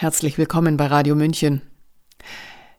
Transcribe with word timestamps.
Herzlich 0.00 0.38
willkommen 0.38 0.76
bei 0.76 0.86
Radio 0.86 1.16
München. 1.16 1.60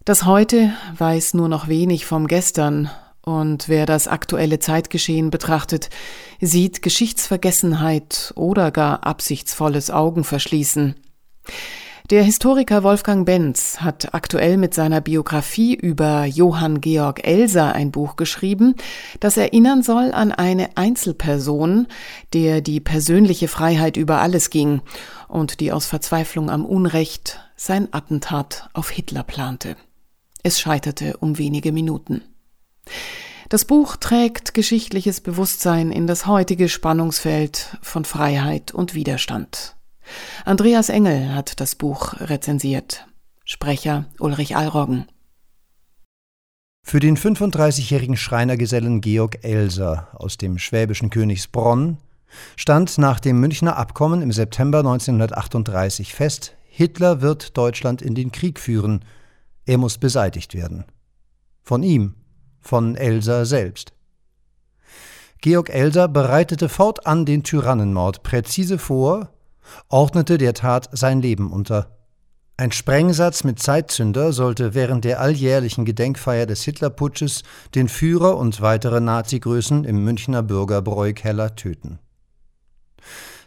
Das 0.05 0.23
Heute 0.23 0.71
weiß 0.97 1.33
nur 1.33 1.49
noch 1.49 1.67
wenig 1.67 2.05
vom 2.05 2.27
Gestern, 2.27 2.89
und 3.21 3.67
wer 3.67 3.85
das 3.85 4.07
aktuelle 4.07 4.59
Zeitgeschehen 4.59 5.29
betrachtet, 5.29 5.89
sieht 6.39 6.81
Geschichtsvergessenheit 6.81 8.31
oder 8.37 8.71
gar 8.71 9.05
absichtsvolles 9.05 9.91
Augenverschließen. 9.91 10.95
Der 12.09 12.23
Historiker 12.23 12.81
Wolfgang 12.81 13.23
Benz 13.23 13.81
hat 13.81 14.15
aktuell 14.15 14.57
mit 14.57 14.73
seiner 14.73 14.99
Biografie 14.99 15.75
über 15.75 16.25
Johann 16.25 16.81
Georg 16.81 17.23
Elser 17.23 17.73
ein 17.73 17.91
Buch 17.91 18.15
geschrieben, 18.15 18.73
das 19.19 19.37
erinnern 19.37 19.83
soll 19.83 20.11
an 20.11 20.31
eine 20.31 20.75
Einzelperson, 20.75 21.85
der 22.33 22.61
die 22.61 22.79
persönliche 22.79 23.47
Freiheit 23.47 23.95
über 23.95 24.21
alles 24.21 24.49
ging 24.49 24.81
und 25.27 25.59
die 25.59 25.71
aus 25.71 25.85
Verzweiflung 25.85 26.49
am 26.49 26.65
Unrecht 26.65 27.41
sein 27.55 27.89
Attentat 27.91 28.71
auf 28.73 28.89
Hitler 28.89 29.21
plante. 29.21 29.75
Es 30.41 30.59
scheiterte 30.59 31.17
um 31.17 31.37
wenige 31.37 31.71
Minuten. 31.71 32.23
Das 33.49 33.65
Buch 33.65 33.97
trägt 33.97 34.55
geschichtliches 34.55 35.21
Bewusstsein 35.21 35.91
in 35.91 36.07
das 36.07 36.25
heutige 36.25 36.69
Spannungsfeld 36.69 37.77
von 37.83 38.03
Freiheit 38.03 38.71
und 38.71 38.95
Widerstand. 38.95 39.75
Andreas 40.45 40.89
Engel 40.89 41.33
hat 41.33 41.59
das 41.59 41.75
Buch 41.75 42.13
rezensiert. 42.19 43.07
Sprecher 43.45 44.05
Ulrich 44.19 44.55
Allroggen. 44.55 45.07
Für 46.83 46.99
den 46.99 47.17
35-jährigen 47.17 48.17
Schreinergesellen 48.17 49.01
Georg 49.01 49.43
Elser 49.43 50.07
aus 50.13 50.37
dem 50.37 50.57
schwäbischen 50.57 51.09
Königsbronn 51.09 51.97
stand 52.55 52.97
nach 52.97 53.19
dem 53.19 53.39
Münchner 53.39 53.77
Abkommen 53.77 54.21
im 54.21 54.31
September 54.31 54.79
1938 54.79 56.13
fest, 56.13 56.55
Hitler 56.67 57.21
wird 57.21 57.57
Deutschland 57.57 58.01
in 58.01 58.15
den 58.15 58.31
Krieg 58.31 58.59
führen, 58.59 59.03
er 59.65 59.77
muss 59.77 59.97
beseitigt 59.97 60.55
werden. 60.55 60.85
Von 61.61 61.83
ihm, 61.83 62.15
von 62.59 62.95
Elsa 62.95 63.45
selbst. 63.45 63.93
Georg 65.41 65.69
Elsa 65.69 66.07
bereitete 66.07 66.69
fortan 66.69 67.25
den 67.25 67.43
Tyrannenmord 67.43 68.23
präzise 68.23 68.77
vor, 68.77 69.29
ordnete 69.87 70.37
der 70.37 70.53
Tat 70.53 70.89
sein 70.91 71.21
Leben 71.21 71.51
unter. 71.51 71.99
Ein 72.59 72.73
Sprengsatz 72.73 73.45
mit 73.45 73.59
Zeitzünder 73.59 74.33
sollte 74.33 74.73
während 74.73 75.05
der 75.05 75.21
alljährlichen 75.21 75.85
Gedenkfeier 75.85 76.45
des 76.45 76.61
Hitlerputsches 76.63 77.43
den 77.73 77.87
Führer 77.87 78.35
und 78.35 78.59
weitere 78.59 78.99
Nazi-Größen 78.99 79.85
im 79.85 80.03
Münchner 80.03 80.43
Bürgerbräu-Keller 80.43 81.55
töten. 81.55 81.99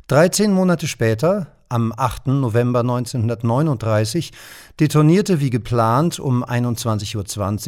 13 0.07 0.53
Monate 0.53 0.89
später, 0.89 1.49
am 1.69 1.93
8. 1.95 2.29
November 2.29 2.81
1939, 2.81 4.33
detonierte 4.81 5.41
wie 5.41 5.51
geplant 5.51 6.19
um 6.19 6.43
21.20 6.43 7.17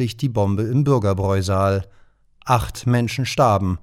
Uhr 0.01 0.07
die 0.17 0.29
Bombe 0.29 0.63
im 0.63 0.83
Bürgerbräusaal. 0.83 1.87
Acht 2.43 2.87
Menschen 2.87 3.25
starben. 3.25 3.77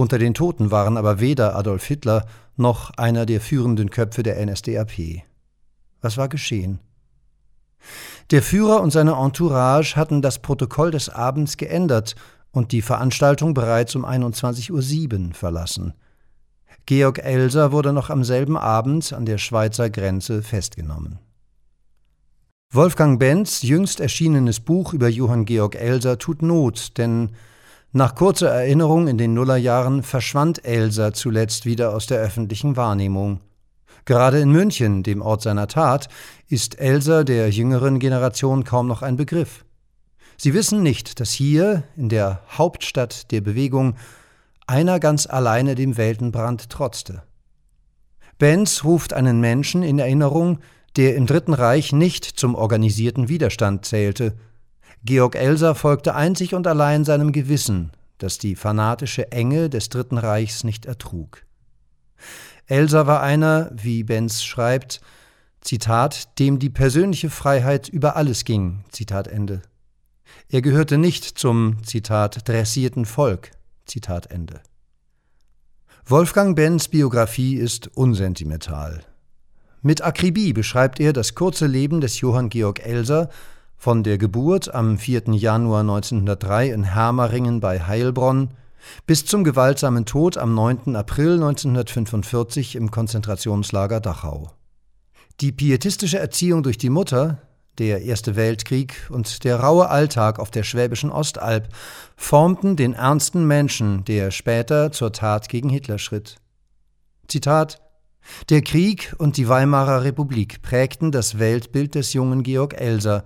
Unter 0.00 0.16
den 0.16 0.32
Toten 0.32 0.70
waren 0.70 0.96
aber 0.96 1.20
weder 1.20 1.54
Adolf 1.56 1.84
Hitler 1.84 2.24
noch 2.56 2.90
einer 2.92 3.26
der 3.26 3.38
führenden 3.38 3.90
Köpfe 3.90 4.22
der 4.22 4.42
NSDAP. 4.42 5.24
Was 6.00 6.16
war 6.16 6.30
geschehen? 6.30 6.78
Der 8.30 8.42
Führer 8.42 8.80
und 8.80 8.92
seine 8.92 9.16
Entourage 9.16 9.96
hatten 9.96 10.22
das 10.22 10.38
Protokoll 10.38 10.90
des 10.90 11.10
Abends 11.10 11.58
geändert 11.58 12.14
und 12.50 12.72
die 12.72 12.80
Veranstaltung 12.80 13.52
bereits 13.52 13.94
um 13.94 14.06
21.07 14.06 15.28
Uhr 15.28 15.34
verlassen. 15.34 15.92
Georg 16.86 17.18
Elser 17.18 17.70
wurde 17.70 17.92
noch 17.92 18.08
am 18.08 18.24
selben 18.24 18.56
Abend 18.56 19.12
an 19.12 19.26
der 19.26 19.36
Schweizer 19.36 19.90
Grenze 19.90 20.42
festgenommen. 20.42 21.18
Wolfgang 22.72 23.18
Benz 23.18 23.60
jüngst 23.60 24.00
erschienenes 24.00 24.60
Buch 24.60 24.94
über 24.94 25.08
Johann 25.08 25.44
Georg 25.44 25.74
Elser 25.74 26.16
tut 26.16 26.40
Not, 26.40 26.96
denn 26.96 27.32
nach 27.92 28.14
kurzer 28.14 28.50
Erinnerung 28.50 29.08
in 29.08 29.18
den 29.18 29.34
Nullerjahren 29.34 30.02
verschwand 30.02 30.64
Elser 30.64 31.12
zuletzt 31.12 31.66
wieder 31.66 31.94
aus 31.94 32.06
der 32.06 32.18
öffentlichen 32.18 32.76
Wahrnehmung. 32.76 33.40
Gerade 34.04 34.40
in 34.40 34.50
München, 34.50 35.02
dem 35.02 35.22
Ort 35.22 35.42
seiner 35.42 35.66
Tat, 35.66 36.08
ist 36.48 36.78
Elser 36.78 37.24
der 37.24 37.50
jüngeren 37.50 37.98
Generation 37.98 38.64
kaum 38.64 38.86
noch 38.86 39.02
ein 39.02 39.16
Begriff. 39.16 39.64
Sie 40.36 40.54
wissen 40.54 40.82
nicht, 40.82 41.20
dass 41.20 41.32
hier, 41.32 41.82
in 41.96 42.08
der 42.08 42.40
Hauptstadt 42.56 43.30
der 43.30 43.40
Bewegung, 43.40 43.96
einer 44.66 45.00
ganz 45.00 45.26
alleine 45.26 45.74
dem 45.74 45.96
Weltenbrand 45.96 46.70
trotzte. 46.70 47.22
Benz 48.38 48.84
ruft 48.84 49.12
einen 49.12 49.40
Menschen 49.40 49.82
in 49.82 49.98
Erinnerung, 49.98 50.60
der 50.96 51.14
im 51.16 51.26
Dritten 51.26 51.52
Reich 51.52 51.92
nicht 51.92 52.24
zum 52.24 52.54
organisierten 52.54 53.28
Widerstand 53.28 53.84
zählte. 53.84 54.34
Georg 55.04 55.34
Elser 55.34 55.74
folgte 55.74 56.14
einzig 56.14 56.54
und 56.54 56.66
allein 56.66 57.04
seinem 57.04 57.32
Gewissen, 57.32 57.90
das 58.18 58.38
die 58.38 58.54
fanatische 58.54 59.32
Enge 59.32 59.70
des 59.70 59.88
Dritten 59.88 60.18
Reichs 60.18 60.62
nicht 60.62 60.84
ertrug. 60.84 61.42
Elser 62.66 63.06
war 63.06 63.22
einer, 63.22 63.70
wie 63.74 64.04
Benz 64.04 64.42
schreibt, 64.42 65.00
Zitat, 65.62 66.38
dem 66.38 66.58
die 66.58 66.70
persönliche 66.70 67.30
Freiheit 67.30 67.88
über 67.88 68.16
alles 68.16 68.44
ging, 68.44 68.84
Zitat 68.90 69.26
Ende. 69.26 69.62
Er 70.48 70.62
gehörte 70.62 70.98
nicht 70.98 71.24
zum, 71.24 71.82
Zitat, 71.84 72.48
dressierten 72.48 73.04
Volk, 73.04 73.50
Zitat 73.86 74.30
Ende. 74.30 74.60
Wolfgang 76.06 76.56
Benz 76.56 76.88
Biografie 76.88 77.56
ist 77.56 77.88
unsentimental. 77.96 79.02
Mit 79.82 80.02
Akribie 80.02 80.52
beschreibt 80.52 81.00
er 81.00 81.12
das 81.12 81.34
kurze 81.34 81.66
Leben 81.66 82.00
des 82.00 82.20
Johann 82.20 82.48
Georg 82.50 82.80
Elser 82.84 83.30
von 83.80 84.02
der 84.02 84.18
Geburt 84.18 84.74
am 84.74 84.98
4. 84.98 85.32
Januar 85.32 85.80
1903 85.80 86.68
in 86.68 86.84
Hermeringen 86.84 87.60
bei 87.60 87.80
Heilbronn 87.80 88.50
bis 89.06 89.24
zum 89.24 89.42
gewaltsamen 89.42 90.04
Tod 90.04 90.36
am 90.36 90.54
9. 90.54 90.94
April 90.96 91.32
1945 91.36 92.76
im 92.76 92.90
Konzentrationslager 92.90 94.00
Dachau. 94.00 94.50
Die 95.40 95.50
pietistische 95.50 96.18
Erziehung 96.18 96.62
durch 96.62 96.76
die 96.76 96.90
Mutter, 96.90 97.38
der 97.78 98.02
Erste 98.02 98.36
Weltkrieg 98.36 99.08
und 99.08 99.44
der 99.44 99.60
raue 99.60 99.88
Alltag 99.88 100.40
auf 100.40 100.50
der 100.50 100.64
schwäbischen 100.64 101.10
Ostalb 101.10 101.68
formten 102.16 102.76
den 102.76 102.92
ernsten 102.92 103.46
Menschen, 103.46 104.04
der 104.04 104.30
später 104.30 104.92
zur 104.92 105.14
Tat 105.14 105.48
gegen 105.48 105.70
Hitler 105.70 105.98
schritt. 105.98 106.36
Zitat 107.28 107.80
Der 108.50 108.60
Krieg 108.60 109.14
und 109.16 109.38
die 109.38 109.48
Weimarer 109.48 110.04
Republik 110.04 110.60
prägten 110.60 111.12
das 111.12 111.38
Weltbild 111.38 111.94
des 111.94 112.12
jungen 112.12 112.42
Georg 112.42 112.78
Elser. 112.78 113.24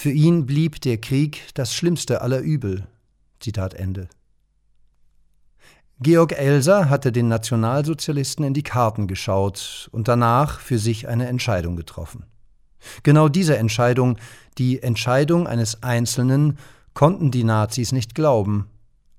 Für 0.00 0.10
ihn 0.10 0.46
blieb 0.46 0.80
der 0.80 0.96
Krieg 0.96 1.42
das 1.52 1.74
schlimmste 1.74 2.22
aller 2.22 2.40
Übel. 2.40 2.86
Zitat 3.38 3.74
Ende. 3.74 4.08
Georg 6.00 6.32
Elser 6.32 6.88
hatte 6.88 7.12
den 7.12 7.28
Nationalsozialisten 7.28 8.42
in 8.46 8.54
die 8.54 8.62
Karten 8.62 9.08
geschaut 9.08 9.90
und 9.92 10.08
danach 10.08 10.58
für 10.58 10.78
sich 10.78 11.06
eine 11.06 11.28
Entscheidung 11.28 11.76
getroffen. 11.76 12.24
Genau 13.02 13.28
diese 13.28 13.58
Entscheidung, 13.58 14.16
die 14.56 14.82
Entscheidung 14.82 15.46
eines 15.46 15.82
Einzelnen, 15.82 16.56
konnten 16.94 17.30
die 17.30 17.44
Nazis 17.44 17.92
nicht 17.92 18.14
glauben. 18.14 18.70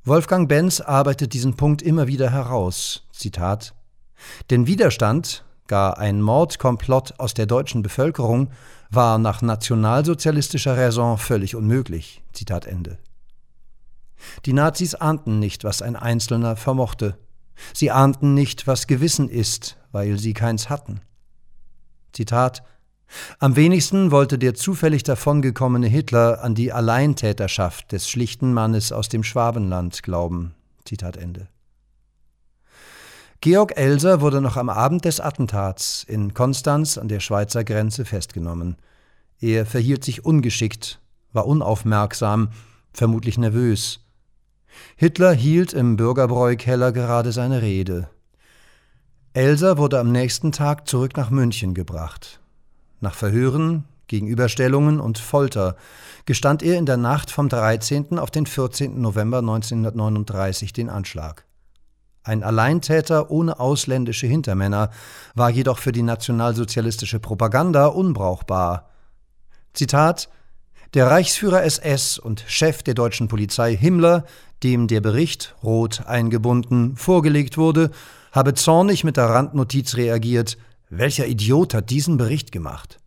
Wolfgang 0.04 0.50
Benz 0.50 0.82
arbeitet 0.82 1.34
diesen 1.34 1.58
Punkt 1.58 1.84
immer 1.84 2.08
wieder 2.08 2.32
heraus. 2.32 3.08
Zitat: 3.12 3.76
Denn 4.50 4.66
Widerstand, 4.66 5.46
gar 5.72 5.98
ein 5.98 6.22
Mordkomplott 6.22 7.18
aus 7.18 7.34
der 7.34 7.46
deutschen 7.46 7.82
Bevölkerung, 7.82 8.50
war 8.90 9.18
nach 9.18 9.42
nationalsozialistischer 9.42 10.76
Raison 10.76 11.18
völlig 11.18 11.56
unmöglich. 11.56 12.22
Zitat 12.34 12.66
Ende. 12.66 12.98
Die 14.46 14.52
Nazis 14.52 14.96
ahnten 14.96 15.40
nicht, 15.40 15.64
was 15.64 15.82
ein 15.82 15.96
Einzelner 15.96 16.58
vermochte. 16.58 17.18
Sie 17.74 17.90
ahnten 17.90 18.34
nicht, 18.34 18.68
was 18.68 18.86
Gewissen 18.86 19.30
ist, 19.30 19.78
weil 19.94 20.20
sie 20.20 20.34
keins 20.34 20.70
hatten. 20.70 21.00
Zitat 22.12 22.64
am 23.40 23.56
wenigsten 23.56 24.12
wollte 24.12 24.38
der 24.38 24.54
zufällig 24.54 25.04
davongekommene 25.04 25.88
Hitler 25.88 26.44
an 26.44 26.54
die 26.54 26.74
Alleintäterschaft 26.74 27.94
des 27.94 28.10
schlichten 28.10 28.54
Mannes 28.54 28.92
aus 28.92 29.08
dem 29.08 29.24
Schwabenland 29.24 30.04
glauben. 30.04 30.54
Zitat 30.84 31.16
Ende. 31.16 31.48
Georg 33.44 33.76
Elser 33.76 34.22
wurde 34.22 34.40
noch 34.40 34.56
am 34.56 34.70
Abend 34.70 35.04
des 35.04 35.20
Attentats 35.20 36.04
in 36.08 36.36
Konstanz 36.36 37.00
an 37.00 37.08
der 37.08 37.20
Schweizer 37.20 37.64
Grenze 37.64 38.06
festgenommen. 38.06 38.76
Er 39.40 39.66
verhielt 39.66 40.04
sich 40.04 40.24
ungeschickt, 40.24 41.00
war 41.34 41.48
unaufmerksam, 41.48 42.50
vermutlich 42.94 43.40
nervös. 43.40 44.02
Hitler 44.96 45.34
hielt 45.34 45.74
im 45.74 45.98
Bürgerbräu-Keller 45.98 46.92
gerade 46.92 47.32
seine 47.32 47.64
Rede. 47.64 48.12
Elser 49.34 49.80
wurde 49.80 50.00
am 50.00 50.12
nächsten 50.12 50.52
Tag 50.52 50.88
zurück 50.88 51.18
nach 51.18 51.32
München 51.32 51.74
gebracht. 51.74 52.40
Nach 53.00 53.16
Verhören, 53.16 53.86
Gegenüberstellungen 54.06 55.00
und 55.00 55.18
Folter 55.18 55.78
gestand 56.28 56.62
er 56.62 56.78
in 56.78 56.86
der 56.86 56.98
Nacht 56.98 57.32
vom 57.32 57.50
13. 57.50 58.20
auf 58.20 58.30
den 58.30 58.46
14. 58.46 59.02
November 59.02 59.40
1939 59.40 60.74
den 60.74 60.90
Anschlag. 60.90 61.44
Ein 62.24 62.44
Alleintäter 62.44 63.32
ohne 63.32 63.60
ausländische 63.60 64.28
Hintermänner 64.28 64.92
war 65.34 65.50
jedoch 65.50 65.80
für 65.80 65.92
die 65.92 66.04
nationalsozialistische 66.04 67.20
Propaganda 67.20 67.88
unbrauchbar. 67.88 68.92
Zitat 69.74 70.30
Der 70.94 71.08
Reichsführer 71.08 71.64
SS 71.64 72.20
und 72.20 72.44
Chef 72.48 72.84
der 72.84 72.94
deutschen 72.94 73.28
Polizei 73.28 73.76
Himmler, 73.76 74.26
dem 74.62 74.88
der 74.88 75.02
Bericht, 75.02 75.56
rot 75.64 76.06
eingebunden, 76.06 76.96
vorgelegt 76.96 77.58
wurde, 77.58 77.90
habe 78.32 78.54
zornig 78.54 79.04
mit 79.04 79.18
der 79.18 79.26
Randnotiz 79.26 79.96
reagiert, 79.96 80.58
welcher 80.90 81.26
Idiot 81.26 81.74
hat 81.74 81.90
diesen 81.90 82.18
Bericht 82.18 82.52
gemacht? 82.52 83.01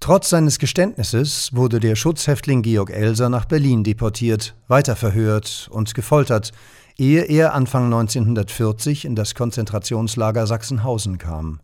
Trotz 0.00 0.28
seines 0.30 0.58
Geständnisses 0.58 1.54
wurde 1.54 1.80
der 1.80 1.96
Schutzhäftling 1.96 2.62
Georg 2.62 2.90
Elser 2.90 3.28
nach 3.28 3.46
Berlin 3.46 3.82
deportiert, 3.82 4.54
weiterverhört 4.68 5.68
und 5.70 5.94
gefoltert, 5.94 6.52
ehe 6.98 7.22
er 7.22 7.54
Anfang 7.54 7.86
1940 7.86 9.04
in 9.04 9.16
das 9.16 9.34
Konzentrationslager 9.34 10.46
Sachsenhausen 10.46 11.18
kam. 11.18 11.60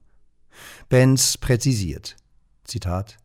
Benz 0.89 1.37
präzisiert: 1.39 2.17
Zitat 2.65 3.19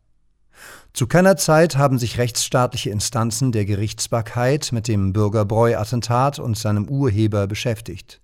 Zu 0.93 1.07
keiner 1.07 1.37
Zeit 1.37 1.77
haben 1.77 1.99
sich 1.99 2.17
rechtsstaatliche 2.17 2.89
Instanzen 2.89 3.51
der 3.51 3.65
Gerichtsbarkeit 3.65 4.71
mit 4.71 4.87
dem 4.87 5.13
Bürgerbreu-Attentat 5.13 6.39
und 6.39 6.57
seinem 6.57 6.87
Urheber 6.87 7.47
beschäftigt. 7.47 8.21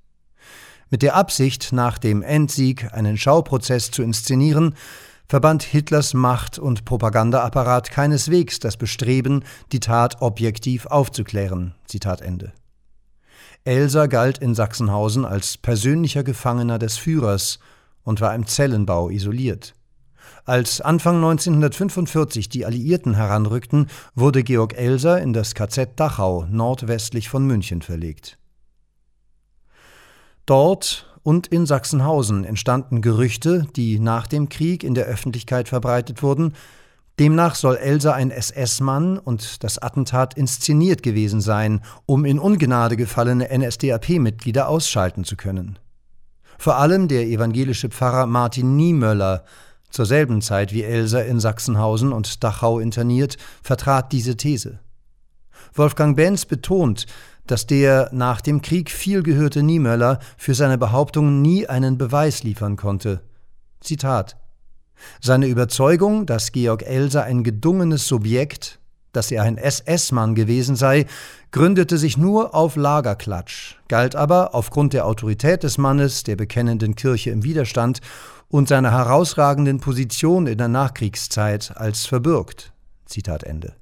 Mit 0.89 1.01
der 1.01 1.15
Absicht, 1.15 1.71
nach 1.71 1.97
dem 1.97 2.21
Endsieg 2.21 2.93
einen 2.93 3.17
Schauprozess 3.17 3.89
zu 3.89 4.03
inszenieren, 4.03 4.75
verband 5.33 5.63
Hitlers 5.63 6.13
Macht- 6.13 6.59
und 6.59 6.85
Propagandaapparat 6.85 7.89
keineswegs 7.89 8.59
das 8.59 8.77
Bestreben, 8.77 9.43
die 9.71 9.79
Tat 9.79 10.21
objektiv 10.21 10.85
aufzuklären. 10.85 11.73
Zitat 11.87 12.21
Ende. 12.21 12.53
Elsa 13.63 14.05
galt 14.05 14.37
in 14.37 14.53
Sachsenhausen 14.53 15.25
als 15.25 15.57
persönlicher 15.57 16.23
Gefangener 16.23 16.77
des 16.77 16.97
Führers 16.97 17.57
und 18.03 18.21
war 18.21 18.35
im 18.35 18.45
Zellenbau 18.45 19.09
isoliert. 19.09 19.73
Als 20.45 20.81
Anfang 20.81 21.15
1945 21.15 22.49
die 22.49 22.67
Alliierten 22.67 23.15
heranrückten, 23.15 23.87
wurde 24.13 24.43
Georg 24.43 24.77
Elser 24.77 25.19
in 25.19 25.33
das 25.33 25.55
KZ 25.55 25.99
Dachau 25.99 26.45
nordwestlich 26.47 27.27
von 27.27 27.47
München 27.47 27.81
verlegt. 27.81 28.37
Dort 30.45 31.12
und 31.23 31.47
in 31.47 31.65
Sachsenhausen 31.65 32.43
entstanden 32.43 33.01
Gerüchte, 33.01 33.65
die 33.75 33.99
nach 33.99 34.27
dem 34.27 34.49
Krieg 34.49 34.83
in 34.83 34.93
der 34.93 35.05
Öffentlichkeit 35.05 35.69
verbreitet 35.69 36.21
wurden. 36.21 36.53
Demnach 37.19 37.55
soll 37.55 37.77
Elsa 37.77 38.13
ein 38.13 38.31
SS-Mann 38.31 39.17
und 39.17 39.63
das 39.63 39.77
Attentat 39.77 40.33
inszeniert 40.35 41.03
gewesen 41.03 41.41
sein, 41.41 41.81
um 42.05 42.25
in 42.25 42.39
Ungnade 42.39 42.97
gefallene 42.97 43.49
NSDAP-Mitglieder 43.57 44.67
ausschalten 44.67 45.23
zu 45.23 45.35
können. 45.35 45.79
Vor 46.57 46.77
allem 46.77 47.07
der 47.07 47.25
evangelische 47.25 47.89
Pfarrer 47.89 48.25
Martin 48.25 48.75
Niemöller, 48.75 49.43
zur 49.89 50.05
selben 50.05 50.41
Zeit 50.41 50.73
wie 50.73 50.83
Elsa 50.83 51.21
in 51.21 51.39
Sachsenhausen 51.39 52.13
und 52.13 52.43
Dachau 52.43 52.79
interniert, 52.79 53.37
vertrat 53.61 54.11
diese 54.11 54.35
These. 54.35 54.79
Wolfgang 55.75 56.15
Benz 56.15 56.45
betont, 56.45 57.05
dass 57.47 57.67
der 57.67 58.09
nach 58.11 58.41
dem 58.41 58.61
Krieg 58.61 58.89
viel 58.89 59.23
gehörte 59.23 59.63
Niemöller 59.63 60.19
für 60.37 60.53
seine 60.53 60.77
Behauptungen 60.77 61.41
nie 61.41 61.67
einen 61.67 61.97
Beweis 61.97 62.43
liefern 62.43 62.77
konnte. 62.77 63.21
Zitat 63.81 64.37
Seine 65.21 65.47
Überzeugung, 65.47 66.25
dass 66.25 66.51
Georg 66.51 66.83
Elser 66.83 67.23
ein 67.23 67.43
gedungenes 67.43 68.07
Subjekt, 68.07 68.79
dass 69.11 69.31
er 69.31 69.43
ein 69.43 69.57
SS-Mann 69.57 70.35
gewesen 70.35 70.75
sei, 70.75 71.05
gründete 71.51 71.97
sich 71.97 72.17
nur 72.17 72.55
auf 72.55 72.75
Lagerklatsch, 72.75 73.75
galt 73.87 74.15
aber 74.15 74.55
aufgrund 74.55 74.93
der 74.93 75.05
Autorität 75.05 75.63
des 75.63 75.77
Mannes, 75.77 76.23
der 76.23 76.35
bekennenden 76.35 76.95
Kirche 76.95 77.29
im 77.29 77.43
Widerstand 77.43 77.99
und 78.47 78.67
seiner 78.67 78.91
herausragenden 78.91 79.79
Position 79.79 80.47
in 80.47 80.57
der 80.57 80.67
Nachkriegszeit 80.67 81.73
als 81.75 82.05
verbürgt. 82.05 82.73
Zitat 83.05 83.43
Ende. 83.43 83.75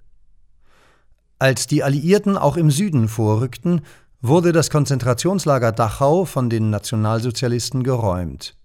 Als 1.42 1.66
die 1.66 1.82
Alliierten 1.82 2.38
auch 2.38 2.56
im 2.56 2.70
Süden 2.70 3.08
vorrückten, 3.08 3.82
wurde 4.22 4.52
das 4.52 4.70
Konzentrationslager 4.70 5.72
Dachau 5.72 6.26
von 6.26 6.52
den 6.52 6.70
Nationalsozialisten 6.70 7.82
geräumt. 7.82 8.56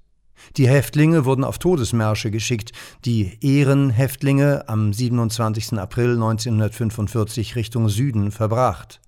Die 0.59 0.69
Häftlinge 0.69 1.25
wurden 1.25 1.43
auf 1.43 1.59
Todesmärsche 1.59 2.31
geschickt, 2.31 2.73
die 3.07 3.39
Ehrenhäftlinge 3.41 4.69
am 4.69 4.93
27. 4.93 5.79
April 5.79 6.17
1945 6.17 7.57
Richtung 7.57 7.89
Süden 7.89 8.31
verbracht. 8.31 9.01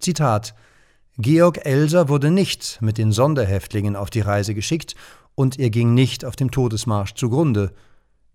Zitat 0.00 0.56
Georg 1.16 1.64
Elser 1.64 2.08
wurde 2.08 2.32
nicht 2.32 2.78
mit 2.82 2.98
den 2.98 3.12
Sonderhäftlingen 3.12 3.94
auf 3.94 4.10
die 4.10 4.22
Reise 4.22 4.52
geschickt 4.52 4.96
und 5.36 5.60
er 5.60 5.70
ging 5.70 5.94
nicht 5.94 6.24
auf 6.24 6.34
dem 6.34 6.50
Todesmarsch 6.50 7.14
zugrunde. 7.14 7.72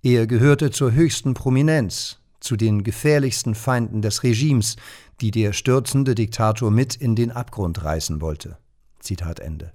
Er 0.02 0.28
gehörte 0.28 0.72
zur 0.72 0.94
höchsten 0.94 1.34
Prominenz, 1.34 2.20
zu 2.40 2.56
den 2.56 2.84
gefährlichsten 2.84 3.56
Feinden 3.56 4.02
des 4.02 4.24
Regimes, 4.24 4.76
die 5.22 5.32
der 5.32 5.54
stürzende 5.54 6.16
Diktator 6.16 6.72
mit 6.72 6.96
in 6.96 7.16
den 7.16 7.32
Abgrund 7.32 7.84
reißen 7.84 8.22
wollte. 8.22 8.58
Zitat 9.00 9.40
Ende. 9.40 9.72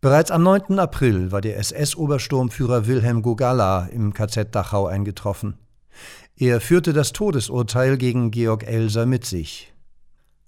Bereits 0.00 0.30
am 0.30 0.42
9. 0.42 0.78
April 0.78 1.32
war 1.32 1.40
der 1.40 1.58
SS-Obersturmführer 1.58 2.86
Wilhelm 2.86 3.22
Gogala 3.22 3.86
im 3.86 4.12
KZ 4.12 4.54
Dachau 4.54 4.86
eingetroffen. 4.86 5.54
Er 6.36 6.60
führte 6.60 6.92
das 6.92 7.12
Todesurteil 7.12 7.96
gegen 7.96 8.30
Georg 8.30 8.66
Elser 8.66 9.06
mit 9.06 9.24
sich. 9.24 9.72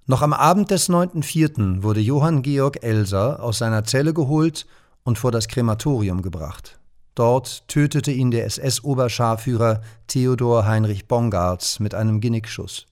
Noch 0.06 0.23
am 0.23 0.33
Abend 0.33 0.71
des 0.71 0.88
9.4. 0.88 1.83
wurde 1.83 2.00
Johann 2.00 2.43
Georg 2.43 2.83
Elser 2.83 3.43
aus 3.43 3.59
seiner 3.59 3.85
Zelle 3.85 4.12
geholt 4.12 4.67
und 5.05 5.19
vor 5.19 5.33
das 5.33 5.49
Krematorium 5.49 6.23
gebracht. 6.23 6.79
Dort 7.16 7.66
tötete 7.66 8.12
ihn 8.12 8.30
der 8.30 8.44
SS-Oberscharführer 8.44 9.80
Theodor 10.06 10.66
Heinrich 10.66 11.08
Bongartz 11.08 11.80
mit 11.80 11.94
einem 11.94 12.20
Genickschuss. 12.20 12.84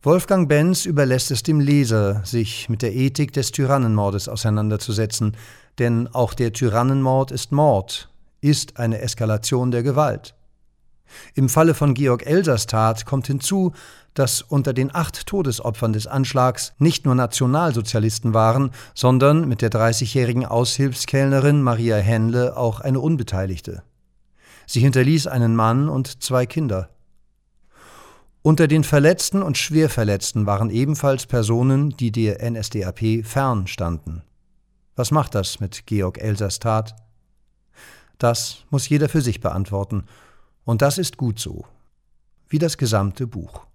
Wolfgang 0.00 0.48
Benz 0.48 0.86
überlässt 0.86 1.30
es 1.30 1.42
dem 1.42 1.60
Leser, 1.60 2.24
sich 2.24 2.70
mit 2.70 2.80
der 2.80 2.94
Ethik 2.94 3.34
des 3.34 3.52
Tyrannenmordes 3.52 4.30
auseinanderzusetzen, 4.30 5.36
denn 5.78 6.08
auch 6.08 6.32
der 6.32 6.54
Tyrannenmord 6.54 7.30
ist 7.30 7.52
Mord, 7.52 8.08
ist 8.40 8.78
eine 8.78 9.02
Eskalation 9.02 9.70
der 9.70 9.82
Gewalt. 9.82 10.34
Im 11.34 11.50
Falle 11.50 11.74
von 11.74 11.92
Georg 11.92 12.24
Elsers 12.24 12.66
Tat 12.66 13.04
kommt 13.04 13.26
hinzu, 13.26 13.74
dass 14.18 14.42
unter 14.42 14.72
den 14.72 14.92
acht 14.92 15.26
Todesopfern 15.26 15.92
des 15.92 16.08
Anschlags 16.08 16.72
nicht 16.78 17.04
nur 17.04 17.14
Nationalsozialisten 17.14 18.34
waren, 18.34 18.72
sondern 18.94 19.46
mit 19.46 19.62
der 19.62 19.70
30-jährigen 19.70 20.44
Aushilfskellnerin 20.44 21.62
Maria 21.62 21.96
Henle 21.96 22.56
auch 22.56 22.80
eine 22.80 22.98
Unbeteiligte. 22.98 23.84
Sie 24.66 24.80
hinterließ 24.80 25.28
einen 25.28 25.54
Mann 25.54 25.88
und 25.88 26.22
zwei 26.22 26.46
Kinder. 26.46 26.88
Unter 28.42 28.66
den 28.66 28.82
Verletzten 28.82 29.42
und 29.42 29.56
Schwerverletzten 29.56 30.46
waren 30.46 30.70
ebenfalls 30.70 31.26
Personen, 31.26 31.90
die 31.90 32.10
der 32.10 32.42
NSDAP 32.50 33.24
fern 33.24 33.68
standen. 33.68 34.22
Was 34.96 35.12
macht 35.12 35.36
das 35.36 35.60
mit 35.60 35.86
Georg 35.86 36.18
Elsers 36.18 36.58
Tat? 36.58 36.96
Das 38.18 38.64
muss 38.70 38.88
jeder 38.88 39.08
für 39.08 39.20
sich 39.20 39.40
beantworten, 39.40 40.06
und 40.64 40.82
das 40.82 40.98
ist 40.98 41.16
gut 41.16 41.38
so, 41.38 41.66
wie 42.48 42.58
das 42.58 42.78
gesamte 42.78 43.28
Buch. 43.28 43.67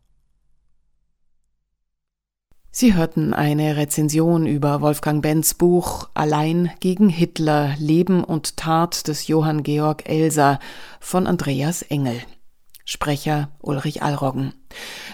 Sie 2.75 2.95
hörten 2.95 3.35
eine 3.35 3.77
Rezension 3.77 4.47
über 4.47 4.81
Wolfgang 4.81 5.21
Benz 5.21 5.53
Buch 5.53 6.09
Allein 6.15 6.71
gegen 6.79 7.07
Hitler 7.07 7.75
Leben 7.77 8.23
und 8.23 8.57
Tat 8.57 9.07
des 9.07 9.27
Johann 9.27 9.61
Georg 9.61 10.09
Elser 10.09 10.57
von 10.99 11.27
Andreas 11.27 11.83
Engel. 11.83 12.19
Sprecher 12.83 13.49
Ulrich 13.61 14.01
Allroggen. 14.01 14.55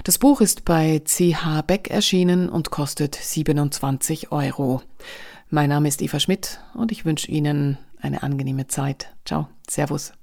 Das 0.06 0.20
Buch 0.20 0.40
ist 0.40 0.64
bei 0.64 1.02
CH 1.04 1.64
Beck 1.68 1.90
erschienen 1.90 2.48
und 2.48 2.72
kostet 2.72 3.16
27 3.16 4.32
Euro. 4.32 4.82
Mein 5.50 5.68
Name 5.68 5.90
ist 5.90 6.02
Eva 6.02 6.22
Schmidt 6.22 6.62
und 6.76 6.94
ich 6.94 7.04
wünsche 7.04 7.30
Ihnen 7.30 7.78
eine 8.00 8.24
angenehme 8.24 8.68
Zeit. 8.68 9.14
Ciao, 9.26 9.50
Servus. 9.70 10.14